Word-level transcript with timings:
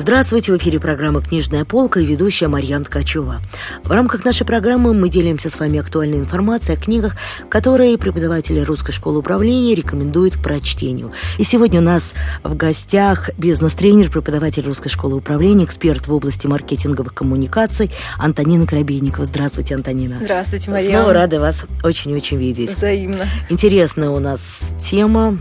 Здравствуйте, 0.00 0.52
в 0.52 0.56
эфире 0.58 0.78
программа 0.78 1.20
«Книжная 1.20 1.64
полка» 1.64 1.98
и 1.98 2.04
ведущая 2.04 2.46
Марьям 2.46 2.84
Ткачева. 2.84 3.40
В 3.82 3.90
рамках 3.90 4.24
нашей 4.24 4.46
программы 4.46 4.94
мы 4.94 5.08
делимся 5.08 5.50
с 5.50 5.58
вами 5.58 5.80
актуальной 5.80 6.18
информацией 6.18 6.78
о 6.78 6.80
книгах, 6.80 7.16
которые 7.48 7.98
преподаватели 7.98 8.60
Русской 8.60 8.92
школы 8.92 9.18
управления 9.18 9.74
рекомендуют 9.74 10.36
к 10.36 10.40
прочтению. 10.40 11.10
И 11.38 11.42
сегодня 11.42 11.80
у 11.80 11.82
нас 11.82 12.14
в 12.44 12.56
гостях 12.56 13.30
бизнес-тренер, 13.38 14.08
преподаватель 14.12 14.64
Русской 14.64 14.88
школы 14.88 15.16
управления, 15.16 15.64
эксперт 15.64 16.06
в 16.06 16.14
области 16.14 16.46
маркетинговых 16.46 17.12
коммуникаций 17.12 17.90
Антонина 18.18 18.68
Крабейникова. 18.68 19.24
Здравствуйте, 19.24 19.74
Антонина. 19.74 20.18
Здравствуйте, 20.22 20.70
Марьям. 20.70 20.92
Снова 20.92 21.12
рада 21.12 21.40
вас 21.40 21.66
очень-очень 21.82 22.36
видеть. 22.36 22.70
Взаимно. 22.70 23.26
Интересная 23.48 24.10
у 24.10 24.20
нас 24.20 24.76
тема. 24.80 25.38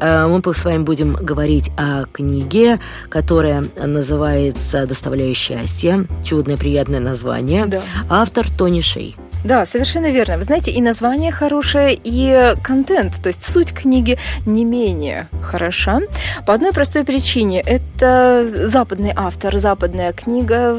Э, 0.00 0.26
мы 0.26 0.40
с 0.54 0.64
вами 0.64 0.82
будем 0.82 1.12
говорить 1.12 1.70
о 1.76 2.06
книге, 2.06 2.80
которая 3.10 3.66
называется 3.98 4.86
«Доставляя 4.86 5.34
счастье». 5.34 6.06
Чудное, 6.24 6.56
приятное 6.56 7.00
название. 7.00 7.66
Да. 7.66 7.82
Автор 8.08 8.48
Тони 8.48 8.80
Шей. 8.80 9.16
Да, 9.44 9.66
совершенно 9.66 10.10
верно. 10.10 10.36
Вы 10.36 10.42
знаете, 10.42 10.70
и 10.70 10.80
название 10.80 11.32
хорошее, 11.32 11.98
и 12.02 12.54
контент, 12.62 13.14
то 13.22 13.28
есть 13.28 13.44
суть 13.44 13.72
книги 13.72 14.18
не 14.46 14.64
менее 14.64 15.28
хороша. 15.42 16.00
По 16.46 16.54
одной 16.54 16.72
простой 16.72 17.04
причине. 17.04 17.60
Это 17.60 18.48
западный 18.66 19.12
автор, 19.16 19.58
западная 19.58 20.12
книга, 20.12 20.76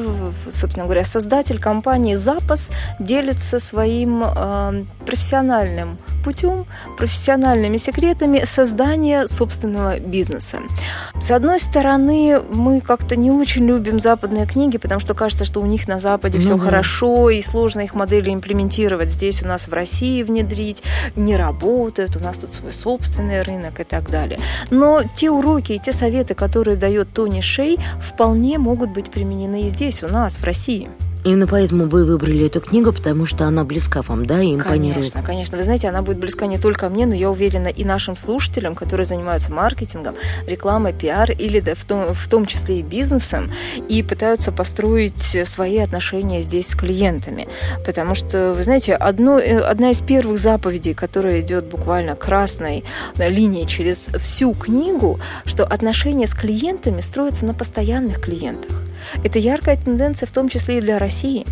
собственно 0.49 0.85
говоря, 0.85 1.03
создатель 1.03 1.59
компании 1.59 2.15
«Запас» 2.15 2.71
делится 2.99 3.59
своим 3.59 4.23
э, 4.25 4.83
профессиональным 5.05 5.97
путем, 6.19 6.65
профессиональными 6.97 7.77
секретами 7.77 8.43
создания 8.45 9.27
собственного 9.27 9.99
бизнеса. 9.99 10.59
С 11.21 11.31
одной 11.31 11.59
стороны, 11.59 12.41
мы 12.49 12.81
как-то 12.81 13.15
не 13.15 13.31
очень 13.31 13.65
любим 13.65 13.99
западные 13.99 14.45
книги, 14.45 14.77
потому 14.77 14.99
что 14.99 15.13
кажется, 15.13 15.45
что 15.45 15.61
у 15.61 15.65
них 15.65 15.87
на 15.87 15.99
Западе 15.99 16.37
ну, 16.37 16.43
все 16.43 16.57
да. 16.57 16.63
хорошо, 16.63 17.29
и 17.29 17.41
сложно 17.41 17.81
их 17.81 17.93
модели 17.93 18.33
имплементировать 18.33 19.09
здесь 19.09 19.43
у 19.43 19.47
нас 19.47 19.67
в 19.67 19.73
России 19.73 20.23
внедрить, 20.23 20.83
не 21.15 21.35
работает, 21.35 22.15
у 22.15 22.19
нас 22.19 22.37
тут 22.37 22.53
свой 22.53 22.71
собственный 22.71 23.41
рынок 23.41 23.79
и 23.79 23.83
так 23.83 24.09
далее. 24.09 24.39
Но 24.69 25.01
те 25.15 25.29
уроки 25.29 25.73
и 25.73 25.79
те 25.79 25.93
советы, 25.93 26.35
которые 26.35 26.77
дает 26.77 27.11
Тони 27.13 27.41
Шей, 27.41 27.77
вполне 28.01 28.57
могут 28.57 28.91
быть 28.91 29.09
применены 29.09 29.63
и 29.63 29.69
здесь, 29.69 30.03
у 30.03 30.07
нас, 30.07 30.37
в 30.37 30.43
России. 30.43 30.89
Именно 31.25 31.47
поэтому 31.47 31.85
вы 31.85 32.05
выбрали 32.05 32.45
эту 32.45 32.61
книгу, 32.61 32.93
потому 32.93 33.25
что 33.25 33.45
она 33.45 33.65
близка 33.65 34.01
вам, 34.01 34.25
да, 34.25 34.41
и 34.41 34.55
импонирует. 34.55 35.11
Конечно, 35.11 35.23
конечно. 35.23 35.57
Вы 35.57 35.63
знаете, 35.63 35.89
она 35.89 36.01
будет 36.01 36.17
близка 36.17 36.47
не 36.47 36.57
только 36.57 36.87
мне, 36.89 37.05
но 37.05 37.13
я 37.13 37.29
уверена 37.29 37.67
и 37.67 37.83
нашим 37.83 38.15
слушателям, 38.15 38.73
которые 38.73 39.05
занимаются 39.05 39.51
маркетингом, 39.51 40.15
рекламой, 40.47 40.93
пиар 40.93 41.31
или 41.31 41.59
да, 41.59 41.75
в, 41.75 41.83
том, 41.83 42.13
в 42.13 42.27
том 42.29 42.45
числе 42.45 42.79
и 42.79 42.83
бизнесом, 42.83 43.51
и 43.89 44.01
пытаются 44.01 44.53
построить 44.53 45.37
свои 45.45 45.79
отношения 45.79 46.41
здесь 46.41 46.69
с 46.69 46.75
клиентами. 46.75 47.49
Потому 47.85 48.15
что, 48.15 48.53
вы 48.53 48.63
знаете, 48.63 48.95
одно, 48.95 49.39
э, 49.39 49.59
одна 49.59 49.91
из 49.91 49.99
первых 50.01 50.39
заповедей, 50.39 50.93
которая 50.93 51.41
идет 51.41 51.65
буквально 51.65 52.15
красной 52.15 52.85
линией 53.17 53.67
через 53.67 54.09
всю 54.19 54.53
книгу, 54.53 55.19
что 55.45 55.65
отношения 55.65 56.27
с 56.27 56.33
клиентами 56.33 57.01
строятся 57.01 57.45
на 57.45 57.53
постоянных 57.53 58.21
клиентах. 58.21 58.88
Это 59.23 59.39
яркая 59.39 59.77
тенденция 59.77 60.27
в 60.27 60.31
том 60.31 60.49
числе 60.49 60.77
и 60.77 60.81
для 60.81 60.99
России. 60.99 61.45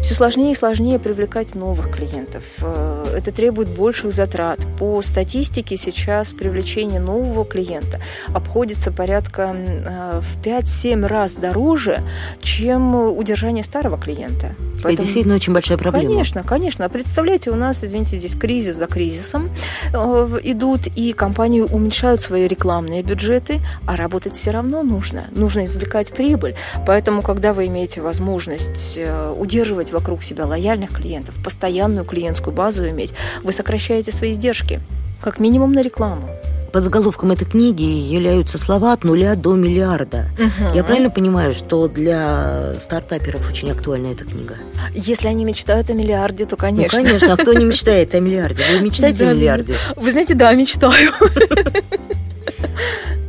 Все 0.00 0.14
сложнее 0.14 0.52
и 0.52 0.54
сложнее 0.54 0.98
привлекать 0.98 1.54
новых 1.54 1.90
клиентов. 1.90 2.42
Э, 2.62 3.14
это 3.16 3.32
требует 3.32 3.68
больших 3.68 4.12
затрат. 4.12 4.60
По 4.78 5.00
статистике 5.02 5.76
сейчас 5.76 6.32
привлечение 6.32 7.00
нового 7.00 7.44
клиента 7.44 8.00
обходится 8.34 8.92
порядка 8.92 9.54
э, 9.54 10.20
в 10.20 10.44
5-7 10.44 11.06
раз 11.06 11.34
дороже, 11.34 12.02
чем 12.42 12.94
удержание 12.94 13.64
старого 13.64 13.98
клиента. 13.98 14.54
Поэтому... 14.82 14.92
Это 14.92 15.02
действительно 15.02 15.34
очень 15.36 15.52
большая 15.52 15.78
проблема. 15.78 16.08
Конечно, 16.08 16.42
конечно. 16.42 16.88
Представляете, 16.88 17.50
у 17.50 17.54
нас, 17.54 17.82
извините, 17.82 18.16
здесь 18.16 18.34
кризис 18.34 18.76
за 18.76 18.86
кризисом 18.86 19.50
э, 19.92 20.40
идут, 20.44 20.86
и 20.94 21.12
компании 21.12 21.62
уменьшают 21.62 22.20
свои 22.20 22.46
рекламные 22.46 23.02
бюджеты, 23.02 23.60
а 23.86 23.96
работать 23.96 24.36
все 24.36 24.50
равно 24.50 24.82
нужно. 24.82 25.26
Нужно 25.30 25.64
извлекать 25.64 26.12
прибыль. 26.12 26.54
Поэтому, 26.86 26.93
когда 27.02 27.52
вы 27.52 27.66
имеете 27.66 28.00
возможность 28.00 28.94
э, 28.96 29.34
удерживать 29.36 29.92
вокруг 29.92 30.22
себя 30.22 30.46
лояльных 30.46 30.90
клиентов, 30.92 31.34
постоянную 31.42 32.04
клиентскую 32.04 32.54
базу 32.54 32.88
иметь, 32.88 33.14
вы 33.42 33.52
сокращаете 33.52 34.12
свои 34.12 34.32
издержки, 34.32 34.80
как 35.20 35.38
минимум 35.40 35.72
на 35.72 35.82
рекламу 35.82 36.28
под 36.74 36.82
заголовком 36.82 37.30
этой 37.30 37.44
книги 37.44 37.84
являются 37.84 38.58
слова 38.58 38.94
от 38.94 39.04
нуля 39.04 39.36
до 39.36 39.54
миллиарда. 39.54 40.26
Угу. 40.36 40.74
Я 40.74 40.82
правильно 40.82 41.08
понимаю, 41.08 41.54
что 41.54 41.86
для 41.86 42.74
стартаперов 42.80 43.48
очень 43.48 43.70
актуальна 43.70 44.08
эта 44.08 44.24
книга? 44.24 44.56
Если 44.92 45.28
они 45.28 45.44
мечтают 45.44 45.88
о 45.90 45.92
миллиарде, 45.92 46.46
то 46.46 46.56
конечно. 46.56 46.98
Ну, 46.98 47.04
конечно. 47.04 47.32
А 47.34 47.36
кто 47.36 47.52
не 47.52 47.64
мечтает 47.64 48.12
о 48.16 48.18
миллиарде? 48.18 48.64
Вы 48.72 48.80
мечтаете 48.80 49.28
о 49.28 49.34
миллиарде? 49.34 49.76
Вы 49.94 50.10
знаете, 50.10 50.34
да, 50.34 50.52
мечтаю. 50.54 51.12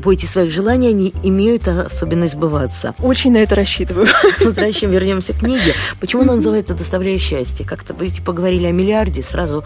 Бойтесь 0.06 0.30
своих 0.30 0.52
желаний, 0.52 0.90
они 0.90 1.14
имеют 1.24 1.68
особенность 1.68 2.34
сбываться. 2.34 2.94
Очень 3.00 3.32
на 3.34 3.38
это 3.38 3.56
рассчитываю. 3.56 4.08
Возвращаем, 4.40 4.94
вернемся 4.94 5.34
к 5.34 5.40
книге. 5.40 5.74
Почему 6.00 6.22
она 6.22 6.36
называется 6.36 6.76
«Доставляя 6.76 7.18
счастье»? 7.18 7.66
Как-то 7.66 7.94
вы 7.96 8.12
поговорили 8.24 8.68
о 8.68 8.72
миллиарде, 8.72 9.24
сразу 9.24 9.64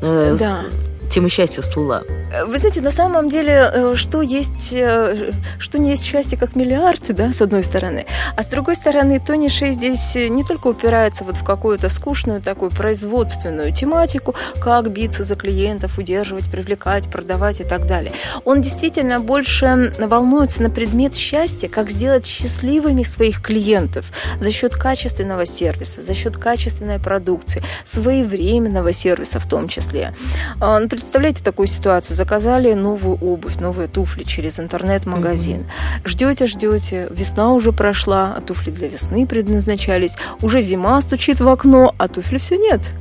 э, 0.00 0.36
да 0.40 0.64
тема 1.12 1.28
счастья 1.28 1.60
всплыла? 1.60 2.02
Вы 2.46 2.58
знаете, 2.58 2.80
на 2.80 2.90
самом 2.90 3.28
деле, 3.28 3.70
э, 3.72 3.94
что 3.96 4.22
есть, 4.22 4.72
э, 4.72 5.32
что 5.58 5.78
не 5.78 5.90
есть 5.90 6.04
счастье 6.04 6.38
как 6.38 6.56
миллиард, 6.56 7.14
да, 7.14 7.32
с 7.32 7.42
одной 7.42 7.62
стороны, 7.62 8.06
а 8.34 8.42
с 8.42 8.46
другой 8.46 8.76
стороны, 8.76 9.20
Тони 9.20 9.48
Шей 9.48 9.72
здесь 9.72 10.14
не 10.14 10.42
только 10.42 10.68
упирается 10.68 11.24
вот 11.24 11.36
в 11.36 11.44
какую-то 11.44 11.90
скучную 11.90 12.40
такую 12.40 12.70
производственную 12.70 13.72
тематику, 13.74 14.34
как 14.58 14.90
биться 14.90 15.24
за 15.24 15.34
клиентов, 15.34 15.98
удерживать, 15.98 16.50
привлекать, 16.50 17.10
продавать 17.10 17.60
и 17.60 17.64
так 17.64 17.86
далее. 17.86 18.12
Он 18.46 18.62
действительно 18.62 19.20
больше 19.20 19.92
волнуется 19.98 20.62
на 20.62 20.70
предмет 20.70 21.14
счастья, 21.14 21.68
как 21.68 21.90
сделать 21.90 22.26
счастливыми 22.26 23.02
своих 23.02 23.42
клиентов 23.42 24.06
за 24.40 24.50
счет 24.50 24.74
качественного 24.74 25.44
сервиса, 25.44 26.00
за 26.00 26.14
счет 26.14 26.38
качественной 26.38 26.98
продукции, 26.98 27.62
своевременного 27.84 28.92
сервиса 28.94 29.38
в 29.38 29.46
том 29.46 29.68
числе. 29.68 30.14
Он 30.60 30.88
представляете 31.02 31.42
такую 31.42 31.66
ситуацию? 31.66 32.14
Заказали 32.14 32.74
новую 32.74 33.16
обувь, 33.16 33.56
новые 33.56 33.88
туфли 33.88 34.22
через 34.22 34.60
интернет-магазин. 34.60 35.62
Mm-hmm. 35.62 36.08
Ждете, 36.08 36.46
ждете, 36.46 37.08
весна 37.10 37.52
уже 37.52 37.72
прошла, 37.72 38.34
а 38.36 38.40
туфли 38.40 38.70
для 38.70 38.86
весны 38.86 39.26
предназначались. 39.26 40.16
Уже 40.42 40.60
зима 40.60 41.00
стучит 41.02 41.40
в 41.40 41.48
окно, 41.48 41.92
а 41.98 42.06
туфли 42.06 42.38
все 42.38 42.56
нет. 42.56 42.92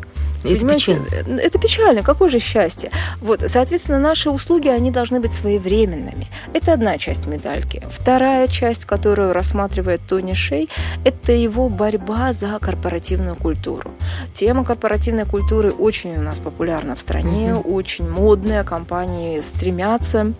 Это 0.44 0.68
печально. 0.68 1.40
Это 1.40 1.60
печально. 1.60 2.04
Какое 2.04 2.30
же 2.30 2.40
счастье? 2.40 2.92
Вот, 3.20 3.44
соответственно, 3.46 4.00
наши 4.00 4.30
услуги, 4.30 4.68
они 4.68 4.92
должны 4.92 5.20
быть 5.20 5.34
своевременными. 5.34 6.28
Это 6.54 6.74
одна 6.74 6.98
часть 6.98 7.28
медальки. 7.28 7.84
Вторая 7.90 8.48
часть, 8.48 8.86
которую 8.86 9.34
рассматривает 9.34 10.02
Тони 10.08 10.34
Шей, 10.34 10.70
это 11.06 11.32
его 11.32 11.70
борьба 11.70 12.34
за 12.34 12.58
корпоративную 12.60 13.36
культуру. 13.36 13.92
Тема 14.34 14.64
корпоративной 14.64 15.26
культуры 15.26 15.72
очень 15.72 16.18
у 16.18 16.22
нас 16.22 16.40
популярна 16.40 16.96
в 16.96 17.00
стране, 17.00 17.56
угу. 17.56 17.74
очень 17.74 18.10
модная, 18.10 18.64
компании 18.64 19.42
стремятся 19.42 20.34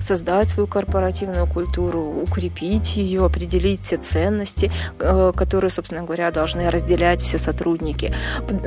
создать 0.00 0.50
свою 0.50 0.66
корпоративную 0.66 1.46
культуру, 1.46 2.22
укрепить 2.22 2.96
ее, 2.96 3.24
определить 3.24 3.80
все 3.82 3.96
ценности, 3.96 4.70
э, 4.98 5.32
которые, 5.34 5.70
собственно 5.70 6.02
говоря, 6.02 6.30
должны 6.30 6.70
разделять 6.70 7.22
все 7.22 7.38
сотрудники. 7.38 8.12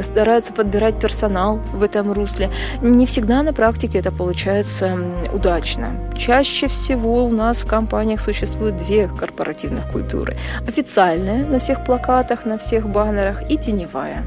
Стараются 0.02 0.54
подбирать 0.54 1.00
персонал 1.00 1.60
в 1.74 1.84
этом 1.84 2.12
русле. 2.12 2.50
Не 2.82 3.06
всегда 3.06 3.44
на 3.44 3.54
практике 3.54 4.00
это 4.00 4.12
получается 4.12 4.98
удачно. 5.34 5.92
Чаще 6.18 6.68
всего 6.68 7.26
у 7.26 7.32
нас 7.32 7.62
в 7.62 7.68
компаниях 7.68 8.20
существует 8.20 8.78
две 8.78 9.08
корпоративных 9.08 9.92
культуры. 9.92 10.38
Официальная 10.68 11.46
на 11.46 11.60
всех 11.60 11.84
плакатах, 11.84 12.46
на 12.46 12.58
всех 12.58 12.88
баннерах 12.90 13.50
и 13.50 13.58
теневая. 13.58 14.24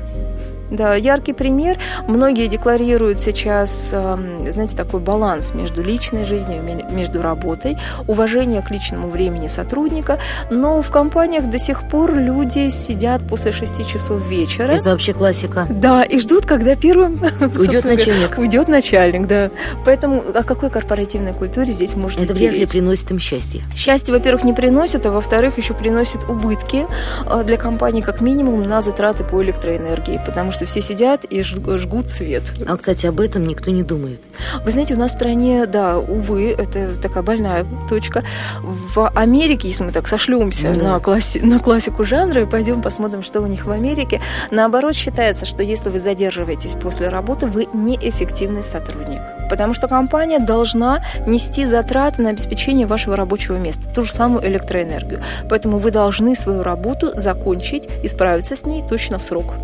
Да, 0.70 0.94
яркий 0.94 1.32
пример. 1.32 1.78
Многие 2.06 2.46
декларируют 2.46 3.20
сейчас, 3.20 3.90
эм, 3.92 4.50
знаете, 4.50 4.76
такой 4.76 5.00
баланс 5.00 5.52
между 5.54 5.82
личной 5.82 6.24
жизнью, 6.24 6.62
между 6.90 7.22
работой, 7.22 7.76
уважение 8.06 8.62
к 8.62 8.70
личному 8.70 9.08
времени 9.08 9.48
сотрудника, 9.48 10.18
но 10.50 10.80
в 10.82 10.90
компаниях 10.90 11.50
до 11.50 11.58
сих 11.58 11.88
пор 11.88 12.14
люди 12.14 12.68
сидят 12.68 13.26
после 13.26 13.52
6 13.52 13.86
часов 13.86 14.26
вечера. 14.26 14.70
Это 14.70 14.90
вообще 14.90 15.12
классика. 15.12 15.66
Да, 15.68 16.02
и 16.04 16.18
ждут, 16.18 16.46
когда 16.46 16.76
первым 16.76 17.20
уйдет 17.58 17.84
начальник. 17.84 18.38
Уйдет 18.38 18.68
начальник, 18.68 19.26
да. 19.26 19.50
Поэтому 19.84 20.22
о 20.34 20.44
какой 20.44 20.70
корпоративной 20.70 21.34
культуре 21.34 21.72
здесь 21.72 21.96
может 21.96 22.20
Это 22.20 22.34
вряд 22.34 22.54
ли 22.54 22.66
приносит 22.66 23.10
им 23.10 23.18
счастье. 23.18 23.62
Счастье, 23.74 24.14
во-первых, 24.14 24.44
не 24.44 24.52
приносит, 24.52 25.04
а 25.06 25.10
во-вторых, 25.10 25.58
еще 25.58 25.74
приносит 25.74 26.24
убытки 26.28 26.86
э, 27.26 27.44
для 27.44 27.56
компании 27.56 28.00
как 28.00 28.20
минимум 28.20 28.62
на 28.62 28.80
затраты 28.80 29.24
по 29.24 29.42
электроэнергии, 29.42 30.20
потому 30.24 30.52
что 30.52 30.59
что 30.60 30.66
все 30.66 30.82
сидят 30.82 31.24
и 31.24 31.42
жгут 31.42 32.10
свет. 32.10 32.42
А, 32.66 32.76
кстати, 32.76 33.06
об 33.06 33.18
этом 33.18 33.46
никто 33.46 33.70
не 33.70 33.82
думает. 33.82 34.20
Вы 34.62 34.72
знаете, 34.72 34.92
у 34.92 34.98
нас 34.98 35.12
в 35.12 35.14
стране, 35.14 35.64
да, 35.64 35.98
увы, 35.98 36.50
это 36.50 37.00
такая 37.00 37.22
больная 37.22 37.64
точка. 37.88 38.24
В 38.62 39.08
Америке, 39.08 39.68
если 39.68 39.84
мы 39.84 39.90
так 39.90 40.06
сошлемся 40.06 40.74
да. 40.74 40.82
на, 40.82 40.96
класси- 40.98 41.42
на 41.42 41.60
классику 41.60 42.04
жанра 42.04 42.42
и 42.42 42.44
пойдем 42.44 42.82
посмотрим, 42.82 43.22
что 43.22 43.40
у 43.40 43.46
них 43.46 43.64
в 43.64 43.70
Америке, 43.70 44.20
наоборот 44.50 44.94
считается, 44.94 45.46
что 45.46 45.62
если 45.62 45.88
вы 45.88 45.98
задерживаетесь 45.98 46.74
после 46.74 47.08
работы, 47.08 47.46
вы 47.46 47.66
неэффективный 47.72 48.62
сотрудник 48.62 49.22
потому 49.48 49.74
что 49.74 49.88
компания 49.88 50.38
должна 50.38 51.02
нести 51.26 51.66
затраты 51.66 52.22
на 52.22 52.30
обеспечение 52.30 52.86
вашего 52.86 53.16
рабочего 53.16 53.56
места, 53.56 53.82
ту 53.92 54.02
же 54.02 54.12
самую 54.12 54.46
электроэнергию. 54.46 55.24
Поэтому 55.48 55.78
вы 55.78 55.90
должны 55.90 56.36
свою 56.36 56.62
работу 56.62 57.10
закончить 57.16 57.88
и 58.04 58.06
справиться 58.06 58.54
с 58.54 58.64
ней 58.64 58.84
точно 58.88 59.18
в 59.18 59.24
срок 59.24 59.54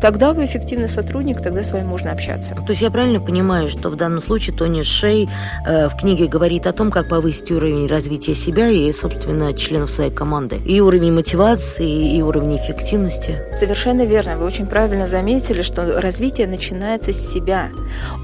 тогда 0.00 0.32
вы 0.32 0.44
эффективный 0.44 0.88
сотрудник, 0.88 1.40
тогда 1.42 1.62
с 1.62 1.72
вами 1.72 1.84
можно 1.84 2.12
общаться. 2.12 2.54
То 2.54 2.70
есть 2.70 2.82
я 2.82 2.90
правильно 2.90 3.20
понимаю, 3.20 3.68
что 3.68 3.90
в 3.90 3.96
данном 3.96 4.20
случае 4.20 4.56
Тони 4.56 4.82
Шей 4.82 5.28
э, 5.66 5.88
в 5.88 5.96
книге 5.96 6.26
говорит 6.26 6.66
о 6.66 6.72
том, 6.72 6.90
как 6.90 7.08
повысить 7.08 7.50
уровень 7.50 7.86
развития 7.86 8.34
себя 8.34 8.68
и, 8.68 8.90
собственно, 8.92 9.52
членов 9.52 9.90
своей 9.90 10.10
команды. 10.10 10.56
И 10.66 10.80
уровень 10.80 11.12
мотивации, 11.12 12.16
и 12.16 12.22
уровень 12.22 12.56
эффективности. 12.56 13.42
Совершенно 13.52 14.02
верно. 14.02 14.36
Вы 14.36 14.46
очень 14.46 14.66
правильно 14.66 15.06
заметили, 15.06 15.62
что 15.62 16.00
развитие 16.00 16.46
начинается 16.46 17.12
с 17.12 17.32
себя. 17.32 17.70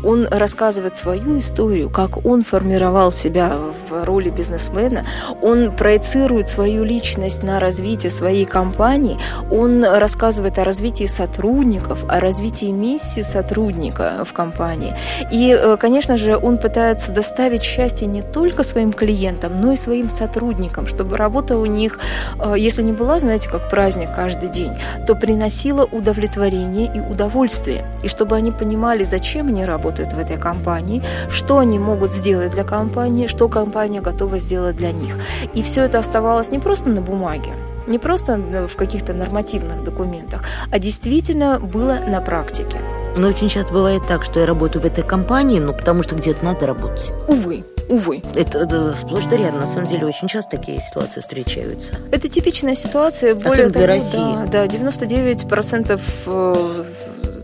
Он 0.05 0.27
рассказывает 0.29 0.97
свою 0.97 1.39
историю, 1.39 1.91
как 1.91 2.25
он 2.25 2.45
формировал 2.45 3.13
себя 3.13 3.57
в 3.89 4.05
роли 4.05 4.31
бизнесмена. 4.31 5.05
Он 5.43 5.75
проецирует 5.75 6.51
свою 6.51 6.85
личность 6.85 7.43
на 7.43 7.61
развитие 7.61 8.11
своей 8.11 8.45
компании. 8.45 9.19
Он 9.51 9.85
рассказывает 9.85 10.59
о 10.59 10.65
развитии 10.65 11.07
сотрудников, 11.07 11.64
сотрудников, 11.65 12.05
о 12.09 12.21
развитии 12.21 12.71
миссии 12.71 13.23
сотрудника 13.23 14.25
в 14.25 14.33
компании. 14.33 14.95
И, 15.33 15.51
э, 15.51 15.77
конечно 15.77 16.17
же, 16.17 16.37
он 16.37 16.59
пытается 16.59 17.13
доставить 17.13 17.63
счастье 17.63 18.07
не 18.07 18.23
только 18.23 18.63
своим 18.63 18.93
клиентам, 18.93 19.61
но 19.61 19.73
и 19.73 19.77
своим 19.77 20.11
сотрудникам, 20.11 20.87
чтобы 20.87 21.17
работа 21.17 21.57
у 21.57 21.67
них, 21.67 21.99
э, 22.39 22.55
если 22.59 22.83
не 22.83 22.93
была, 22.93 23.21
знаете, 23.21 23.49
как 23.51 23.71
праздник 23.71 24.15
каждый 24.15 24.49
день, 24.51 24.73
то 25.07 25.15
приносила 25.15 25.85
удовлетворение 25.85 26.91
и 26.95 27.01
удовольствие. 27.01 27.85
И 28.05 28.09
чтобы 28.09 28.37
они 28.37 28.51
понимали, 28.51 29.05
зачем 29.05 29.49
они 29.49 29.65
работают 29.65 30.13
в 30.13 30.19
этой 30.19 30.37
компании, 30.37 31.03
что 31.31 31.59
они 31.59 31.79
могут 31.79 32.13
сделать 32.13 32.53
для 32.53 32.65
компании, 32.65 33.27
что 33.27 33.49
компания 33.49 34.01
готова 34.01 34.39
сделать 34.39 34.77
для 34.77 34.93
них. 34.93 35.17
И 35.57 35.63
все 35.63 35.85
это 35.85 35.99
оставалось 35.99 36.51
не 36.51 36.59
просто 36.59 36.91
на 36.91 37.01
бумаге, 37.01 37.51
не 37.87 37.99
просто 37.99 38.37
в 38.69 38.77
каких-то 38.77 39.13
нормативных 39.13 39.85
документах, 39.85 40.45
а 40.71 40.79
действительно 40.79 41.59
было 41.59 41.99
на 42.07 42.21
практике. 42.21 42.79
Но 43.17 43.29
очень 43.29 43.49
часто 43.49 43.73
бывает 43.73 44.03
так, 44.09 44.25
что 44.25 44.41
я 44.41 44.47
работаю 44.47 44.83
в 44.83 44.87
этой 44.87 45.05
компании, 45.05 45.61
ну, 45.61 45.73
потому 45.73 46.03
что 46.03 46.17
где-то 46.17 46.45
надо 46.45 46.67
работать. 46.67 47.13
Увы, 47.29 47.65
увы. 47.89 48.23
Это, 48.35 48.59
это 48.59 48.93
сплошь 48.95 49.27
да 49.27 49.37
рядом. 49.37 49.61
На 49.61 49.67
самом 49.69 49.87
деле 49.87 50.07
очень 50.07 50.27
часто 50.27 50.57
такие 50.57 50.81
ситуации 50.81 51.21
встречаются. 51.21 51.95
Это 52.11 52.29
типичная 52.29 52.75
ситуация. 52.75 53.35
Более 53.35 53.67
Особенно 53.67 53.73
того, 53.73 53.85
для 53.85 53.95
России. 53.95 54.35
Да, 54.51 54.67
да, 54.67 54.67
99% 54.67 56.01
э, 56.27 56.85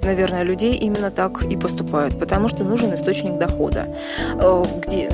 наверное, 0.03 0.43
людей 0.43 0.75
именно 0.75 1.11
так 1.11 1.45
и 1.45 1.57
поступают, 1.57 2.19
потому 2.19 2.49
что 2.49 2.65
нужен 2.65 2.93
источник 2.95 3.39
дохода. 3.39 3.87
Э, 4.41 4.65
где 4.85 5.09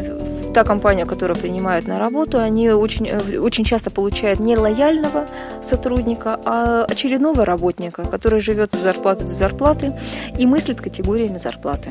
та 0.57 0.65
компания, 0.65 1.05
которая 1.05 1.37
принимает 1.37 1.87
на 1.87 1.99
работу, 1.99 2.39
они 2.39 2.71
очень, 2.71 3.07
э, 3.07 3.39
очень 3.39 3.65
часто 3.65 3.91
получают 3.91 4.41
не 4.41 4.57
лояльного 4.57 5.27
сотрудника, 5.63 6.41
а 6.47 6.87
очередного 6.89 7.45
работника, 7.45 8.05
который 8.05 8.41
живет 8.41 8.73
от 8.75 8.81
зарплаты 8.81 9.25
до 9.25 9.33
зарплаты 9.33 9.93
и 10.39 10.47
мыслит 10.47 10.81
категориями 10.81 11.37
зарплаты. 11.37 11.91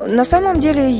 На 0.00 0.24
самом 0.24 0.58
деле 0.60 0.90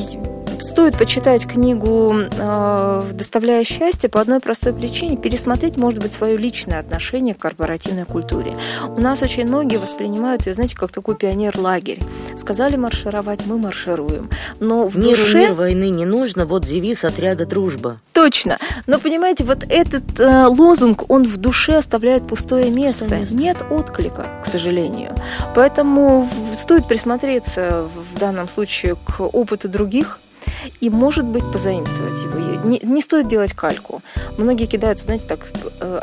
Стоит 0.61 0.97
почитать 0.97 1.47
книгу 1.47 2.13
э, 2.15 3.03
«Доставляя 3.13 3.65
счастье» 3.65 4.09
по 4.09 4.21
одной 4.21 4.41
простой 4.41 4.73
причине. 4.73 5.17
Пересмотреть, 5.17 5.77
может 5.77 6.01
быть, 6.01 6.15
свое 6.15 6.37
личное 6.37 6.79
отношение 6.79 7.35
к 7.35 7.39
корпоративной 7.39 8.05
культуре. 8.05 8.57
У 8.89 9.01
нас 9.01 9.23
очень 9.23 9.47
многие 9.47 9.77
воспринимают 9.77 10.47
ее, 10.47 10.55
знаете, 10.55 10.77
как 10.77 10.93
такой 10.93 11.17
пионер-лагерь. 11.17 12.01
Сказали 12.39 12.77
маршировать, 12.77 13.47
мы 13.47 13.59
маршируем. 13.59 14.31
Но 14.61 14.89
в 14.89 14.97
Миру 14.97 15.17
душе... 15.17 15.39
мир 15.39 15.53
войны 15.55 15.91
не 15.91 16.05
нужно, 16.05 16.47
вот 16.47 16.65
девиз 16.65 17.05
отряда 17.05 17.47
«Дружба». 17.47 18.01
Точно. 18.13 18.57
Но, 18.87 18.99
понимаете, 18.99 19.45
вот 19.45 19.65
этот 19.69 20.19
э, 20.19 20.47
лозунг, 20.47 21.11
он 21.11 21.25
в 21.25 21.37
душе 21.37 21.77
оставляет 21.77 22.27
пустое 22.27 22.71
место. 22.71 23.15
место. 23.15 23.35
Нет 23.35 23.59
отклика, 23.71 24.27
к 24.43 24.47
сожалению. 24.47 25.15
Поэтому 25.55 26.29
стоит 26.55 26.87
присмотреться 26.87 27.87
в 28.15 28.19
данном 28.19 28.49
случае 28.49 28.97
к 28.97 29.21
опыту 29.21 29.69
других, 29.69 30.19
и, 30.81 30.91
может 30.91 31.25
быть, 31.25 31.45
позаимствовать 31.53 32.23
его. 32.23 32.69
Не, 32.69 32.81
не 32.83 33.01
стоит 33.01 33.29
делать 33.29 33.53
кальку. 33.53 34.03
Многие 34.39 34.67
кидают, 34.67 34.99
знаете, 34.99 35.27
так, 35.27 35.41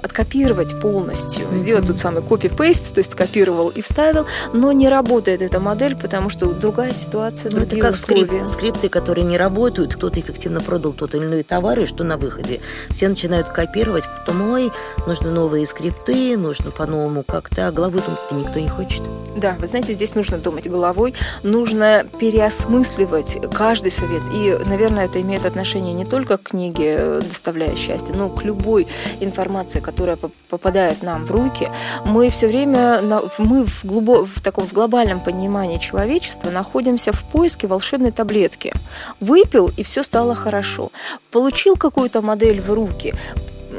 откопировать 0.01 0.79
полностью, 0.79 1.45
сделать 1.55 1.87
тот 1.87 1.99
самый 1.99 2.21
копи-пейст, 2.21 2.93
то 2.93 2.99
есть 2.99 3.11
скопировал 3.11 3.69
и 3.69 3.81
вставил, 3.81 4.25
но 4.53 4.71
не 4.71 4.89
работает 4.89 5.41
эта 5.41 5.59
модель, 5.59 5.95
потому 5.95 6.29
что 6.29 6.51
другая 6.53 6.93
ситуация, 6.93 7.51
ну, 7.51 7.57
другие 7.57 7.79
это 7.79 7.87
как 7.87 7.95
условия. 7.95 8.25
Скрип, 8.25 8.47
скрипты, 8.47 8.89
которые 8.89 9.25
не 9.25 9.37
работают, 9.37 9.95
кто-то 9.95 10.19
эффективно 10.19 10.61
продал 10.61 10.93
тот 10.93 11.15
или 11.15 11.25
иной 11.25 11.43
товар, 11.43 11.79
и 11.79 11.85
что 11.85 12.03
на 12.03 12.17
выходе. 12.17 12.59
Все 12.89 13.07
начинают 13.07 13.49
копировать, 13.49 14.03
потом, 14.19 14.49
ой, 14.51 14.71
нужны 15.07 15.29
новые 15.29 15.65
скрипты, 15.65 16.37
нужно 16.37 16.71
по-новому 16.71 17.23
как-то, 17.23 17.67
а 17.67 17.71
головой 17.71 18.01
думать 18.01 18.47
никто 18.47 18.59
не 18.59 18.69
хочет. 18.69 19.01
Да, 19.35 19.55
вы 19.59 19.67
знаете, 19.67 19.93
здесь 19.93 20.15
нужно 20.15 20.37
думать 20.37 20.69
головой, 20.69 21.13
нужно 21.43 22.05
переосмысливать 22.19 23.37
каждый 23.53 23.91
совет. 23.91 24.21
И, 24.33 24.57
наверное, 24.65 25.05
это 25.05 25.21
имеет 25.21 25.45
отношение 25.45 25.93
не 25.93 26.05
только 26.05 26.37
к 26.37 26.43
книге 26.43 27.21
«Доставляя 27.21 27.75
счастье», 27.75 28.13
но 28.15 28.29
к 28.29 28.43
любой 28.43 28.87
информации, 29.19 29.72
которая 29.79 30.17
попадает 30.49 31.03
нам 31.03 31.25
в 31.25 31.31
руки. 31.31 31.69
Мы 32.05 32.29
все 32.29 32.47
время, 32.47 33.01
мы 33.37 33.65
в, 33.65 33.85
глубо, 33.85 34.25
в 34.25 34.41
таком 34.41 34.67
в 34.67 34.73
глобальном 34.73 35.19
понимании 35.19 35.77
человечества 35.77 36.49
находимся 36.49 37.11
в 37.11 37.23
поиске 37.23 37.67
волшебной 37.67 38.11
таблетки. 38.11 38.73
Выпил, 39.19 39.71
и 39.75 39.83
все 39.83 40.03
стало 40.03 40.35
хорошо. 40.35 40.91
Получил 41.31 41.75
какую-то 41.75 42.21
модель 42.21 42.61
в 42.61 42.71
руки, 42.71 43.13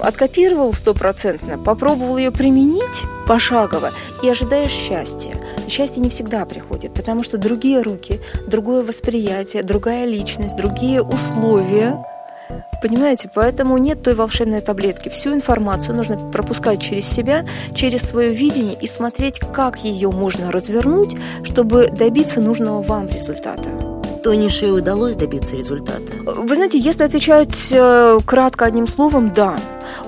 откопировал 0.02 0.73
стопроцентно, 0.73 1.58
попробовал 1.58 2.19
ее 2.19 2.31
применить 2.31 3.02
пошагово 3.26 3.91
и 4.23 4.29
ожидаешь 4.29 4.70
счастья. 4.70 5.35
счастье 5.69 6.02
не 6.02 6.11
всегда 6.11 6.44
приходит, 6.44 6.93
потому 6.94 7.23
что 7.25 7.38
другие 7.38 7.81
руки, 7.81 8.20
другое 8.46 8.82
восприятие, 8.82 9.62
другая 9.62 10.05
личность, 10.05 10.56
другие 10.56 11.03
условия. 11.03 12.05
Понимаете, 12.82 13.31
поэтому 13.32 13.79
нет 13.79 14.03
той 14.03 14.15
волшебной 14.15 14.61
таблетки. 14.61 15.08
Всю 15.08 15.32
информацию 15.34 15.96
нужно 15.96 16.17
пропускать 16.17 16.81
через 16.81 17.06
себя, 17.06 17.46
через 17.75 18.03
свое 18.03 18.32
видение 18.32 18.75
и 18.75 18.87
смотреть, 18.87 19.41
как 19.41 19.79
ее 19.79 20.11
можно 20.11 20.51
развернуть, 20.51 21.17
чтобы 21.44 21.89
добиться 21.89 22.41
нужного 22.41 22.82
вам 22.82 23.08
результата. 23.08 23.69
Тони 24.23 24.49
Шей 24.49 24.73
удалось 24.73 25.17
добиться 25.17 25.55
результата? 25.55 26.01
Вы 26.25 26.55
знаете, 26.55 26.79
если 26.79 27.03
отвечать 27.05 27.73
э, 27.73 28.19
кратко 28.27 28.65
одним 28.65 28.87
словом, 28.87 29.32
да 29.34 29.58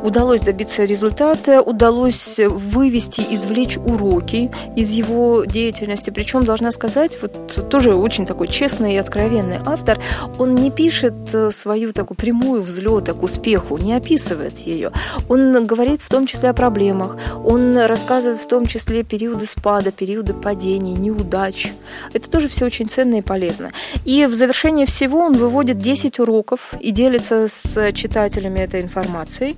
удалось 0.06 0.40
добиться 0.40 0.84
результата, 0.84 1.60
удалось 1.60 2.38
вывести, 2.38 3.22
извлечь 3.28 3.76
уроки 3.76 4.50
из 4.76 4.90
его 4.90 5.44
деятельности. 5.44 6.10
Причем, 6.10 6.44
должна 6.44 6.70
сказать, 6.70 7.18
вот 7.20 7.68
тоже 7.68 7.94
очень 7.94 8.24
такой 8.24 8.46
честный 8.46 8.94
и 8.94 8.98
откровенный 8.98 9.58
автор, 9.66 9.98
он 10.38 10.54
не 10.54 10.70
пишет 10.70 11.14
э, 11.34 11.50
свою 11.50 11.92
такую 11.92 12.16
прямую 12.16 12.62
взлета 12.62 13.14
к 13.14 13.22
успеху, 13.22 13.78
не 13.78 13.94
описывает 13.94 14.58
ее. 14.58 14.92
Он 15.28 15.66
говорит 15.66 16.02
в 16.02 16.08
том 16.08 16.26
числе 16.26 16.50
о 16.50 16.54
проблемах, 16.54 17.16
он 17.44 17.76
рассказывает 17.76 18.40
в 18.40 18.46
том 18.46 18.66
числе 18.66 19.02
периоды 19.02 19.44
спада, 19.46 19.90
периоды 19.90 20.34
падений, 20.34 20.92
неудач. 20.92 21.72
Это 22.12 22.30
тоже 22.30 22.48
все 22.48 22.66
очень 22.66 22.88
ценно 22.88 23.16
и 23.16 23.22
полезно. 23.22 23.72
И 24.04 24.26
в 24.26 24.34
завершение 24.34 24.86
всего 24.86 25.18
он 25.18 25.36
выводит 25.36 25.78
10 25.78 26.20
уроков 26.20 26.74
и 26.80 26.92
делится 26.92 27.48
с 27.48 27.92
читателями 27.92 28.60
этой 28.60 28.82
информацией 28.82 29.56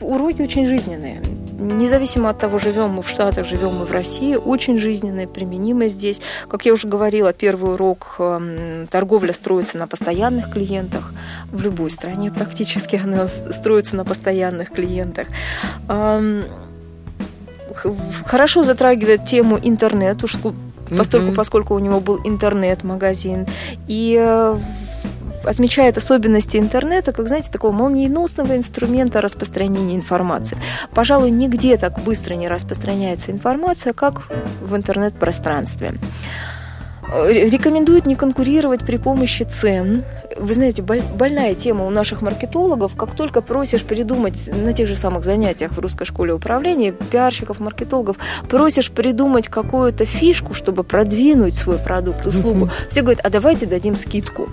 уроки 0.00 0.42
очень 0.42 0.66
жизненные. 0.66 1.22
Независимо 1.58 2.30
от 2.30 2.38
того, 2.38 2.58
живем 2.58 2.90
мы 2.90 3.02
в 3.02 3.08
Штатах, 3.08 3.46
живем 3.46 3.76
мы 3.76 3.86
в 3.86 3.92
России, 3.92 4.34
очень 4.34 4.78
жизненные, 4.78 5.26
применимые 5.26 5.88
здесь. 5.88 6.20
Как 6.48 6.66
я 6.66 6.72
уже 6.72 6.86
говорила, 6.86 7.32
первый 7.32 7.74
урок 7.74 8.16
эм, 8.18 8.86
торговля 8.88 9.32
строится 9.32 9.78
на 9.78 9.86
постоянных 9.86 10.50
клиентах. 10.50 11.12
В 11.50 11.62
любой 11.62 11.90
стране 11.90 12.30
практически 12.30 12.96
она 13.04 13.26
строится 13.28 13.96
на 13.96 14.04
постоянных 14.04 14.70
клиентах 14.70 15.28
хорошо 18.24 18.62
затрагивает 18.62 19.24
тему 19.24 19.58
интернет, 19.62 20.22
уж 20.24 20.36
постольку, 20.96 21.32
поскольку 21.32 21.74
у 21.74 21.78
него 21.78 22.00
был 22.00 22.20
интернет-магазин. 22.24 23.46
И 23.88 24.16
э, 24.18 24.56
отмечает 25.46 25.96
особенности 25.96 26.56
интернета, 26.56 27.12
как, 27.12 27.28
знаете, 27.28 27.50
такого 27.50 27.72
молниеносного 27.72 28.56
инструмента 28.56 29.20
распространения 29.20 29.96
информации. 29.96 30.58
Пожалуй, 30.92 31.30
нигде 31.30 31.76
так 31.76 32.02
быстро 32.02 32.34
не 32.34 32.48
распространяется 32.48 33.30
информация, 33.32 33.92
как 33.92 34.28
в 34.60 34.76
интернет-пространстве. 34.76 35.94
Э, 37.08 37.32
рекомендуют 37.32 38.06
не 38.06 38.16
конкурировать 38.16 38.84
при 38.84 38.96
помощи 38.96 39.44
цен. 39.44 40.04
Вы 40.36 40.54
знаете, 40.54 40.82
больная 40.82 41.54
тема 41.54 41.86
у 41.86 41.90
наших 41.90 42.20
маркетологов. 42.20 42.96
Как 42.96 43.14
только 43.14 43.40
просишь 43.40 43.84
придумать 43.84 44.48
на 44.52 44.72
тех 44.72 44.88
же 44.88 44.96
самых 44.96 45.24
занятиях 45.24 45.72
в 45.72 45.78
русской 45.78 46.04
школе 46.04 46.34
управления, 46.34 46.92
пиарщиков, 46.92 47.60
маркетологов, 47.60 48.16
просишь 48.48 48.90
придумать 48.90 49.48
какую-то 49.48 50.04
фишку, 50.04 50.52
чтобы 50.52 50.84
продвинуть 50.84 51.54
свой 51.54 51.78
продукт, 51.78 52.26
услугу, 52.26 52.70
все 52.90 53.02
говорят, 53.02 53.24
а 53.24 53.30
давайте 53.30 53.66
дадим 53.66 53.96
скидку. 53.96 54.48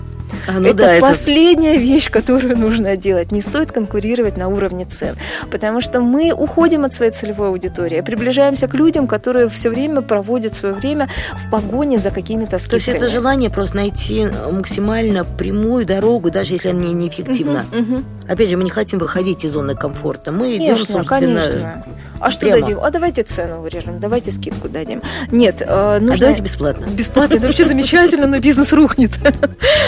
А, 0.46 0.60
ну 0.60 0.68
это 0.68 0.76
да, 0.76 0.98
последняя 1.00 1.74
это... 1.74 1.80
вещь, 1.80 2.10
которую 2.10 2.56
нужно 2.58 2.96
делать. 2.96 3.32
Не 3.32 3.40
стоит 3.40 3.72
конкурировать 3.72 4.36
на 4.36 4.48
уровне 4.48 4.84
цен, 4.84 5.16
потому 5.50 5.80
что 5.80 6.00
мы 6.00 6.32
уходим 6.32 6.84
от 6.84 6.94
своей 6.94 7.12
целевой 7.12 7.48
аудитории, 7.48 8.00
приближаемся 8.00 8.68
к 8.68 8.74
людям, 8.74 9.06
которые 9.06 9.48
все 9.48 9.70
время 9.70 10.00
проводят 10.00 10.54
свое 10.54 10.74
время 10.74 11.08
в 11.34 11.50
погоне 11.50 11.98
за 11.98 12.10
какими-то 12.10 12.58
скидками. 12.58 12.80
То 12.80 12.90
есть 12.90 13.02
это 13.02 13.08
желание 13.10 13.50
просто 13.50 13.76
найти 13.76 14.26
максимально 14.50 15.24
прямую 15.24 15.86
дорогу, 15.86 16.30
даже 16.30 16.54
если 16.54 16.70
она 16.70 16.84
неэффективна. 16.84 17.64
Угу, 17.72 17.80
угу. 17.80 18.04
Опять 18.28 18.48
же, 18.48 18.56
мы 18.56 18.64
не 18.64 18.70
хотим 18.70 18.98
выходить 18.98 19.44
из 19.44 19.52
зоны 19.52 19.74
комфорта. 19.74 20.32
Мы 20.32 20.44
конечно, 20.44 20.64
идем, 20.64 20.76
собственно, 20.76 21.04
конечно. 21.04 21.84
А 22.20 22.30
что 22.30 22.46
прямо. 22.46 22.60
дадим? 22.60 22.78
А 22.80 22.90
давайте 22.90 23.22
цену 23.22 23.60
вырежем, 23.60 24.00
давайте 24.00 24.30
скидку 24.30 24.68
дадим. 24.68 25.02
Нет, 25.30 25.60
э, 25.60 25.98
нужно... 26.00 26.14
А 26.14 26.18
давайте 26.18 26.42
бесплатно. 26.42 26.86
Бесплатно, 26.86 27.34
это 27.34 27.46
вообще 27.46 27.64
замечательно, 27.64 28.26
но 28.26 28.38
бизнес 28.38 28.72
рухнет. 28.72 29.12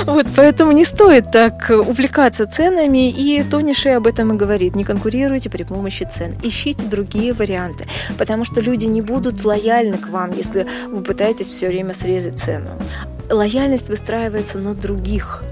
Вот, 0.04 0.26
поэтому 0.36 0.72
не 0.72 0.84
стоит 0.84 1.30
так 1.32 1.70
увлекаться 1.70 2.46
ценами, 2.46 3.10
и 3.10 3.42
Тони 3.42 3.72
Шей 3.72 3.96
об 3.96 4.06
этом 4.06 4.32
и 4.32 4.36
говорит. 4.36 4.76
Не 4.76 4.84
конкурируйте 4.84 5.50
при 5.50 5.64
помощи 5.64 6.08
цен. 6.10 6.34
Ищите 6.42 6.84
другие 6.84 7.32
варианты, 7.32 7.86
потому 8.18 8.44
что 8.44 8.60
люди 8.60 8.84
не 8.84 9.02
будут 9.02 9.44
лояльны 9.44 9.98
к 9.98 10.08
вам, 10.08 10.32
если 10.32 10.66
вы 10.88 11.02
пытаетесь 11.02 11.48
все 11.48 11.68
время 11.68 11.94
срезать 11.94 12.38
цену. 12.38 12.68
Лояльность 13.30 13.88
выстраивается 13.88 14.58
на 14.58 14.74
других 14.74 15.42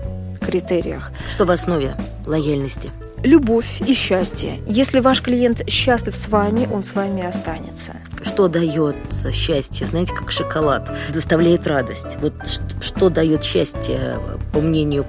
критериях. 0.40 1.10
Что 1.28 1.44
в 1.44 1.50
основе 1.50 1.96
лояльности? 2.26 2.90
Любовь 3.24 3.80
и 3.84 3.94
счастье. 3.94 4.60
Если 4.66 5.00
ваш 5.00 5.22
клиент 5.22 5.68
счастлив 5.68 6.14
с 6.14 6.28
вами, 6.28 6.68
он 6.72 6.84
с 6.84 6.94
вами 6.94 7.26
останется. 7.26 7.94
Что 8.22 8.48
дает 8.48 8.96
счастье? 9.32 9.86
Знаете, 9.86 10.14
как 10.14 10.30
шоколад 10.30 10.94
доставляет 11.12 11.66
радость. 11.66 12.18
Вот 12.20 12.34
что 12.80 13.08
дает 13.10 13.42
счастье, 13.42 14.18
по 14.52 14.60
мнению 14.60 15.04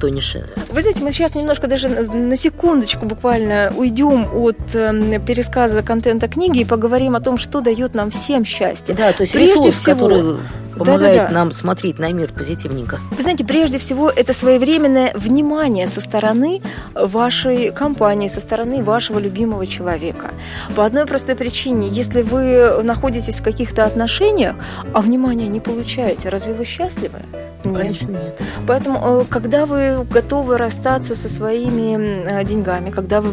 Тони 0.00 0.20
Шера? 0.20 0.48
Вы 0.70 0.82
знаете, 0.82 1.02
мы 1.02 1.12
сейчас 1.12 1.34
немножко 1.34 1.66
даже 1.66 1.88
на 1.88 2.36
секундочку 2.36 3.06
буквально 3.06 3.72
уйдем 3.76 4.26
от 4.34 4.74
э, 4.74 5.20
пересказа 5.24 5.82
контента 5.82 6.28
книги 6.28 6.60
и 6.60 6.64
поговорим 6.64 7.14
о 7.14 7.20
том, 7.20 7.38
что 7.38 7.60
дает 7.60 7.94
нам 7.94 8.10
всем 8.10 8.44
счастье. 8.44 8.94
Да, 8.94 9.12
то 9.12 9.22
есть 9.22 9.32
Прежде 9.32 9.54
ресурс, 9.54 9.76
всего, 9.76 10.08
который 10.08 10.36
помогает 10.74 11.16
да, 11.16 11.22
да, 11.22 11.28
да. 11.28 11.34
нам 11.34 11.52
смотреть 11.52 11.98
на 11.98 12.12
мир 12.12 12.32
позитивненько. 12.32 12.98
Вы 13.10 13.22
знаете, 13.22 13.44
прежде 13.44 13.78
всего, 13.78 14.10
это 14.10 14.32
своевременное 14.32 15.12
внимание 15.14 15.86
со 15.86 16.00
стороны 16.00 16.62
вашей 16.94 17.70
компании, 17.70 18.28
со 18.28 18.40
стороны 18.40 18.82
вашего 18.82 19.18
любимого 19.18 19.66
человека. 19.66 20.32
По 20.74 20.84
одной 20.84 21.06
простой 21.06 21.36
причине, 21.36 21.88
если 21.88 22.22
вы 22.22 22.82
находитесь 22.82 23.40
в 23.40 23.42
каких-то 23.42 23.84
отношениях, 23.84 24.56
а 24.92 25.00
внимания 25.00 25.48
не 25.48 25.60
получаете, 25.60 26.28
разве 26.28 26.54
вы 26.54 26.64
счастливы? 26.64 27.20
Нет. 27.64 27.76
Конечно, 27.76 28.10
нет. 28.10 28.40
Поэтому, 28.66 28.98
э, 29.02 29.24
когда 29.28 29.66
вы 29.66 30.04
готовы 30.04 30.58
расстаться 30.58 31.14
со 31.14 31.28
своими 31.28 31.96
э, 32.26 32.44
деньгами, 32.44 32.90
когда 32.90 33.20
вы, 33.20 33.32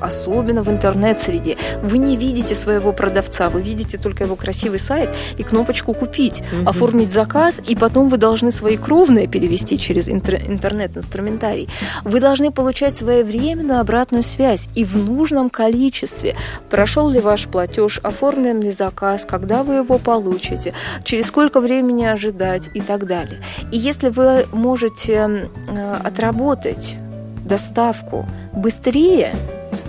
особенно 0.00 0.62
в 0.62 0.68
интернет-среде, 0.68 1.56
вы 1.82 1.98
не 1.98 2.16
видите 2.16 2.54
своего 2.54 2.92
продавца, 2.92 3.48
вы 3.48 3.62
видите 3.62 3.98
только 3.98 4.24
его 4.24 4.36
красивый 4.36 4.78
сайт 4.78 5.10
и 5.36 5.42
кнопочку 5.42 5.94
«Купить», 5.94 6.42
угу. 6.52 6.68
оформить 6.68 7.12
заказ, 7.12 7.60
и 7.66 7.76
потом 7.76 8.08
вы 8.08 8.16
должны 8.16 8.50
свои 8.50 8.76
кровные 8.76 9.26
перевести 9.26 9.78
через 9.78 10.08
интернет-инструментарий. 10.08 11.68
Вы 12.04 12.20
должны 12.20 12.50
получать 12.50 12.96
своевременную 12.96 13.80
обратную 13.80 14.22
связь 14.22 14.68
и 14.74 14.84
в 14.84 14.96
нужном 14.96 15.50
количестве. 15.50 16.34
Прошел 16.70 17.08
ли 17.08 17.20
ваш 17.20 17.46
платеж, 17.46 18.00
оформлен 18.02 18.60
ли 18.60 18.70
заказ, 18.70 19.26
когда 19.26 19.62
вы 19.62 19.76
его 19.76 19.98
получите, 19.98 20.72
через 21.04 21.26
сколько 21.26 21.60
времени 21.60 22.04
ожидать 22.04 22.70
и 22.74 22.80
так 22.80 23.06
далее. 23.06 23.40
И 23.70 23.76
если 23.76 24.08
вы 24.08 24.46
можете 24.52 25.48
э, 25.68 25.96
отработать 26.04 26.96
доставку 27.44 28.26
быстрее, 28.52 29.34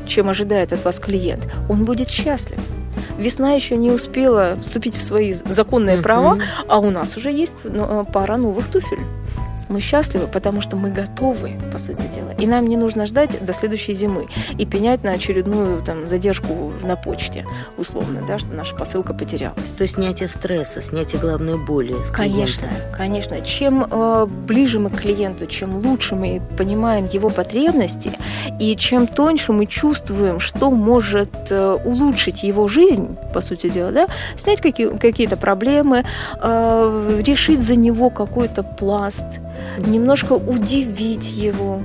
чем 0.06 0.30
ожидает 0.30 0.74
от 0.74 0.86
вас 0.86 1.00
клиент, 1.00 1.48
он 1.70 1.86
будет 1.86 2.10
счастлив. 2.10 2.60
Весна 3.18 3.54
еще 3.54 3.78
не 3.78 3.92
успела 3.92 4.58
вступить 4.62 4.96
в 4.96 5.02
свои 5.02 5.34
законные 5.34 5.98
права, 5.98 6.40
а 6.68 6.80
у 6.80 6.92
нас 6.92 7.18
уже 7.18 7.32
есть 7.32 7.56
ну, 7.64 8.02
э, 8.02 8.06
пара 8.12 8.38
новых 8.38 8.68
туфель 8.68 9.00
мы 9.70 9.80
счастливы, 9.82 10.28
потому 10.28 10.62
что 10.62 10.76
мы 10.76 10.90
готовы, 10.90 11.60
по 11.72 11.78
сути 11.78 12.08
дела. 12.08 12.32
И 12.40 12.48
нам 12.48 12.68
не 12.68 12.78
нужно 12.78 13.06
ждать 13.06 13.44
до 13.44 13.54
следующей 13.54 13.94
зимы 13.94 14.28
и 14.58 14.66
пенять 14.66 15.04
на 15.04 15.12
очередную 15.12 15.82
там, 15.82 16.08
задержку 16.08 16.74
на 16.84 16.96
почте, 16.96 17.46
условно, 17.78 18.24
да, 18.28 18.38
что 18.38 18.54
наша 18.54 18.76
посылка 18.76 19.14
потерялась. 19.14 19.72
То 19.72 19.84
есть 19.84 19.96
снятие 19.96 20.28
стресса, 20.28 20.82
снятие 20.82 21.22
главной 21.22 21.58
боли 21.58 21.96
Конечно, 22.12 22.68
конечно. 22.96 23.40
Чем 23.42 23.86
э, 23.90 24.28
ближе 24.28 24.80
мы 24.80 24.90
к 24.90 25.02
клиенту, 25.02 25.46
чем 25.48 25.78
лучше 25.78 26.16
мы 26.16 26.42
понимаем 26.58 27.08
его 27.08 27.30
потребности, 27.30 28.12
и 28.60 28.76
чем 28.76 29.08
тоньше 29.08 29.54
мы 29.54 29.66
чувствуем, 29.66 30.40
что 30.40 30.70
может 30.72 31.52
э, 31.52 31.74
улучшить 31.86 32.44
его 32.44 32.68
жизнь, 32.68 33.16
по 33.34 33.42
сути 33.42 33.70
дела, 33.70 33.92
да, 33.92 34.08
снять 34.36 34.62
какие- 34.62 34.98
какие-то 34.98 35.38
проблемы, 35.38 36.04
э, 36.42 37.22
решить 37.26 37.62
за 37.62 37.76
него 37.76 38.10
какой-то 38.10 38.64
пласт, 38.64 39.26
немножко 39.78 40.34
удивить 40.34 41.32
его, 41.34 41.82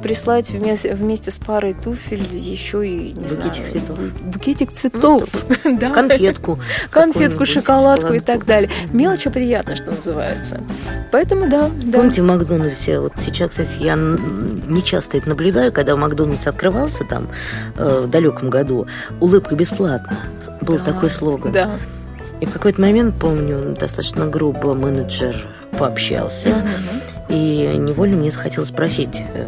прислать 0.00 0.50
вместе, 0.50 0.94
вместе 0.94 1.30
с 1.30 1.38
парой 1.38 1.74
туфель 1.74 2.26
еще 2.32 2.86
и 2.86 3.12
не 3.12 3.24
букетик 3.24 3.52
знаю, 3.52 3.64
цветов. 3.64 3.98
Букетик 4.22 4.72
цветов, 4.72 5.28
ну, 5.64 5.78
да. 5.78 5.90
конфетку, 5.90 6.58
конфетку, 6.90 7.44
шоколадку 7.44 8.14
и 8.14 8.20
так 8.20 8.46
далее. 8.46 8.70
Мелочь 8.92 9.24
приятно, 9.24 9.76
что 9.76 9.90
называется. 9.90 10.60
Поэтому 11.12 11.48
да. 11.48 11.70
Помните 11.92 12.22
в 12.22 12.26
Макдональдсе? 12.26 13.00
Вот 13.00 13.12
сейчас, 13.18 13.50
кстати, 13.50 13.78
я 13.80 13.96
не 13.96 14.82
часто 14.82 15.18
это 15.18 15.28
наблюдаю, 15.28 15.72
когда 15.72 15.96
Макдональдс 15.96 16.46
открывался 16.46 17.04
там 17.04 17.28
э, 17.76 18.02
в 18.04 18.08
далеком 18.08 18.50
году, 18.50 18.86
улыбка 19.20 19.54
бесплатно. 19.54 20.18
Был 20.62 20.78
да, 20.78 20.84
такой 20.84 21.10
слоган. 21.10 21.52
Да. 21.52 21.70
И 22.40 22.46
в 22.46 22.52
какой-то 22.52 22.80
момент, 22.80 23.16
помню, 23.18 23.76
достаточно 23.78 24.26
грубо 24.26 24.74
менеджер 24.74 25.46
пообщался, 25.80 26.50
mm-hmm. 26.50 27.26
и 27.30 27.78
невольно 27.78 28.16
мне 28.16 28.30
захотелось 28.30 28.68
спросить, 28.68 29.22
э, 29.34 29.46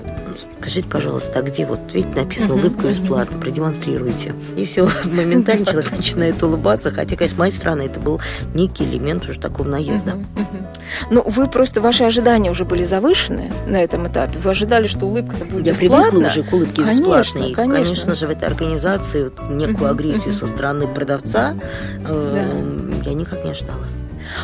скажите, 0.58 0.88
пожалуйста, 0.88 1.40
а 1.40 1.42
где 1.42 1.66
вот, 1.66 1.92
видите, 1.92 2.14
написано 2.18 2.54
улыбка 2.54 2.88
бесплатно, 2.88 3.38
продемонстрируйте. 3.38 4.34
И 4.56 4.64
все, 4.64 4.88
моментально 5.04 5.66
человек 5.66 5.92
начинает 5.92 6.42
улыбаться, 6.42 6.90
хотя, 6.90 7.16
конечно, 7.16 7.36
с 7.36 7.38
моей 7.38 7.52
стороны 7.52 7.82
это 7.82 8.00
был 8.00 8.18
некий 8.54 8.84
элемент 8.84 9.28
уже 9.28 9.38
такого 9.38 9.68
наезда. 9.68 10.14
Ну, 11.10 11.22
вы 11.26 11.48
просто, 11.48 11.82
ваши 11.82 12.04
ожидания 12.04 12.50
уже 12.50 12.64
были 12.64 12.82
завышены 12.82 13.52
на 13.66 13.76
этом 13.76 14.08
этапе. 14.08 14.38
Вы 14.38 14.50
ожидали, 14.50 14.86
что 14.86 15.06
улыбка-то 15.06 15.44
будет 15.44 15.66
Я 15.66 15.72
бесплатна. 15.72 16.10
привыкла 16.10 16.26
уже 16.28 16.42
к 16.44 16.52
улыбке 16.52 16.82
конечно, 16.82 17.00
бесплатной. 17.00 17.52
Конечно. 17.52 17.84
конечно 17.84 18.14
же, 18.14 18.26
в 18.26 18.30
этой 18.30 18.48
организации 18.48 19.24
вот 19.24 19.50
некую 19.50 19.90
агрессию 19.90 20.32
со 20.32 20.46
стороны 20.46 20.86
продавца 20.86 21.54
э, 22.06 22.92
я 23.04 23.12
никак 23.12 23.44
не 23.44 23.50
ожидала. 23.50 23.84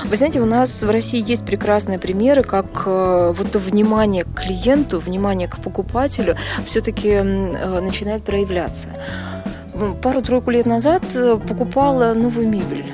Вы 0.04 0.16
знаете, 0.16 0.40
у 0.40 0.47
нас 0.47 0.82
в 0.82 0.90
России 0.90 1.23
есть 1.26 1.44
прекрасные 1.44 1.99
примеры, 1.99 2.42
как 2.42 2.85
э, 2.87 3.32
вот 3.37 3.50
то 3.50 3.58
внимание 3.58 4.25
к 4.25 4.35
клиенту, 4.35 4.99
внимание 5.00 5.49
к 5.49 5.58
покупателю 5.58 6.37
все-таки 6.66 7.08
э, 7.08 7.80
начинает 7.80 8.25
проявляться. 8.25 8.88
Пару-тройку 10.02 10.50
лет 10.50 10.66
назад 10.66 11.02
э, 11.14 11.37
покупала 11.37 12.14
новую 12.14 12.49
мебель 12.49 12.87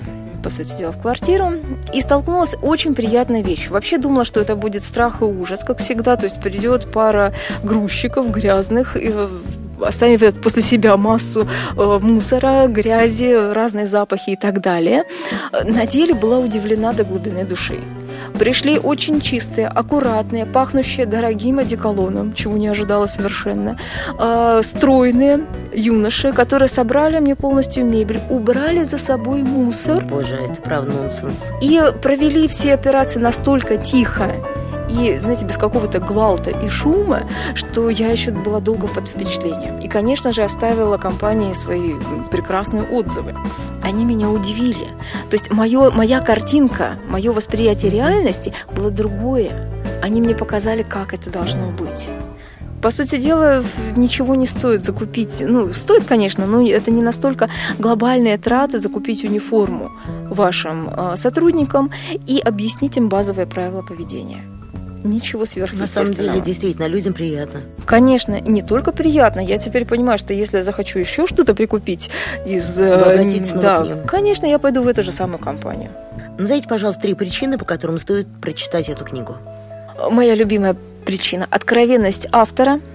по 0.43 0.51
сути 0.51 0.77
дела, 0.77 0.93
в 0.93 1.01
квартиру 1.01 1.53
и 1.95 2.03
столкнулась 2.03 2.55
очень 2.61 2.95
приятной 2.95 3.43
вещью. 3.43 3.73
Вообще 3.73 3.97
думала, 3.97 4.27
что 4.27 4.41
это 4.41 4.57
будет 4.57 4.85
страх 4.85 5.23
и 5.23 5.25
ужас, 5.25 5.65
как 5.65 5.79
всегда. 5.79 6.17
То 6.17 6.25
есть 6.25 6.39
придет 6.41 6.93
пара 6.93 7.33
грузчиков 7.63 8.31
грязных, 8.31 8.95
и 8.97 9.09
оставит 9.87 10.41
после 10.41 10.63
себя 10.63 10.97
массу 10.97 11.47
э, 11.77 11.99
мусора, 12.03 12.67
грязи, 12.67 13.53
разные 13.53 13.87
запахи 13.87 14.31
и 14.31 14.37
так 14.37 14.61
далее. 14.61 15.05
На 15.65 15.87
деле 15.87 16.15
была 16.15 16.39
удивлена 16.39 16.93
до 16.93 17.05
глубины 17.05 17.45
души. 17.45 17.79
Пришли 18.39 18.79
очень 18.79 19.21
чистые, 19.21 19.69
аккуратные, 19.69 20.45
пахнущие 20.47 21.07
дорогим 21.07 21.59
одеколоном, 21.59 22.35
чего 22.35 22.57
не 22.57 22.69
ожидала 22.69 23.07
совершенно, 23.07 23.79
э, 24.19 24.61
стройные 24.63 25.41
юноши, 25.73 26.33
которые 26.33 26.69
собрали 26.69 27.21
мне 27.21 27.37
полностью 27.37 27.85
мебель, 27.85 28.21
убрали 28.31 28.85
за 28.85 28.99
собой 28.99 29.43
мусор. 29.43 30.05
Боже, 30.05 30.37
это 30.37 30.61
правда 30.63 30.93
нонсенс. 30.93 31.53
И 31.63 31.81
провели 32.03 32.49
все 32.49 32.75
операции 32.75 33.21
настолько 33.21 33.77
тихо, 33.77 34.33
и, 34.89 35.19
знаете, 35.19 35.45
без 35.45 35.57
какого-то 35.57 36.01
гвалта 36.01 36.51
и 36.51 36.69
шума, 36.69 37.25
что 37.55 37.89
я 37.91 38.11
еще 38.11 38.31
была 38.31 38.61
долго 38.61 38.87
под 38.87 39.09
впечатлением. 39.09 39.81
И, 39.81 39.89
конечно 39.89 40.33
же, 40.33 40.43
оставила 40.43 40.99
компании 40.99 41.55
свои 41.55 41.95
прекрасные 42.31 42.85
отзывы. 42.85 43.35
Они 43.83 44.05
меня 44.05 44.29
удивили. 44.31 44.89
То 45.31 45.33
есть 45.33 45.51
мое, 45.51 45.91
моя 45.91 46.21
картинка, 46.21 46.97
мое 47.09 47.33
восприятие 47.33 47.91
реальности 47.91 48.53
было 48.75 48.91
другое. 48.91 49.71
Они 50.03 50.21
мне 50.21 50.35
показали, 50.35 50.83
как 50.83 51.15
это 51.15 51.31
должно 51.31 51.69
быть. 51.71 52.09
По 52.83 52.91
сути 52.91 53.17
дела, 53.17 53.65
ничего 53.97 54.35
не 54.35 54.47
стоит 54.47 54.85
закупить. 54.85 55.41
Ну, 55.41 55.71
стоит, 55.71 56.05
конечно, 56.05 56.45
но 56.45 56.67
это 56.69 56.91
не 56.91 57.01
настолько 57.01 57.49
глобальные 57.79 58.37
траты 58.37 58.79
закупить 58.79 59.25
униформу 59.25 59.91
вашим 60.35 60.89
э, 60.89 61.17
сотрудникам 61.17 61.91
и 62.27 62.39
объяснить 62.39 62.97
им 62.97 63.09
базовые 63.09 63.47
правила 63.47 63.83
поведения. 63.83 64.43
Ничего 65.03 65.45
сверхъестественного. 65.45 66.09
На 66.09 66.15
самом 66.17 66.33
деле, 66.33 66.45
действительно, 66.45 66.87
людям 66.87 67.13
приятно. 67.13 67.61
Конечно, 67.85 68.41
не 68.41 68.63
только 68.63 68.91
приятно. 68.91 69.41
Я 69.41 69.59
теперь 69.59 69.85
понимаю, 69.85 70.17
что 70.17 70.33
если 70.33 70.59
я 70.59 70.63
захочу 70.63 70.99
еще 70.99 71.27
что-то 71.27 71.55
прикупить 71.55 72.11
из... 72.47 72.79
Вы 72.79 72.91
обратитесь 72.91 73.53
да, 73.53 73.87
конечно, 74.07 74.47
я 74.47 74.59
пойду 74.59 74.83
в 74.83 74.89
эту 74.89 75.03
же 75.03 75.13
самую 75.13 75.39
компанию. 75.39 75.91
Назовите, 76.39 76.67
пожалуйста, 76.69 77.03
три 77.03 77.15
причины, 77.15 77.59
по 77.59 77.67
которым 77.67 77.99
стоит 77.99 78.27
прочитать 78.41 78.89
эту 78.89 79.05
книгу. 79.05 79.37
Моя 80.11 80.35
любимая 80.35 80.75
причина– 81.05 81.47
откровенность 81.51 82.27
автора– 82.33 82.81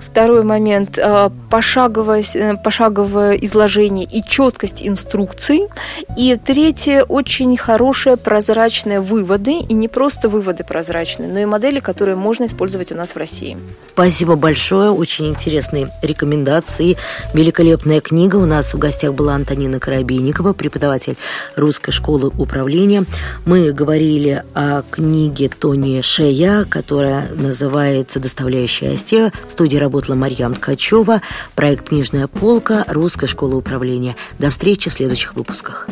Второй 0.00 0.42
момент 0.42 0.98
э,– 0.98 1.30
пошаговое, 1.50 2.24
э, 2.34 2.56
пошаговое 2.56 3.34
изложение 3.34 4.06
и 4.06 4.22
четкость 4.22 4.82
инструкций. 4.86 5.68
И 6.16 6.36
третье– 6.36 7.04
очень 7.08 7.56
хорошие 7.56 8.16
прозрачные 8.16 9.00
выводы. 9.00 9.58
И 9.58 9.72
не 9.72 9.88
просто 9.88 10.28
выводы 10.28 10.64
прозрачные, 10.64 11.28
но 11.28 11.38
и 11.38 11.44
модели, 11.44 11.80
которые 11.80 12.16
можно 12.16 12.44
использовать 12.44 12.92
у 12.92 12.96
нас 12.96 13.14
в 13.14 13.18
России. 13.18 13.56
Спасибо 13.88 14.36
большое. 14.36 14.90
Очень 14.90 15.28
интересные 15.28 15.90
рекомендации. 16.02 16.96
Великолепная 17.34 18.00
книга. 18.00 18.36
У 18.36 18.46
нас 18.46 18.74
в 18.74 18.78
гостях 18.78 19.14
была 19.14 19.34
Антонина 19.34 19.78
Коробейникова, 19.78 20.54
преподаватель 20.54 21.16
Русской 21.56 21.92
школы 21.92 22.30
управления. 22.38 23.04
Мы 23.44 23.72
говорили 23.72 24.42
о 24.54 24.82
книге 24.90 25.48
Тони 25.48 26.00
Шея, 26.00 26.64
которая 26.64 27.28
называется 27.34 28.18
«Доставляющая 28.18 28.94
Остия» 28.94 29.32
В 29.50 29.52
студии 29.52 29.78
работала 29.78 30.14
Марьям 30.14 30.54
Ткачева, 30.54 31.22
проект 31.56 31.88
«Книжная 31.88 32.28
полка», 32.28 32.84
Русская 32.86 33.26
школа 33.26 33.56
управления. 33.56 34.14
До 34.38 34.48
встречи 34.48 34.88
в 34.88 34.92
следующих 34.92 35.34
выпусках. 35.34 35.88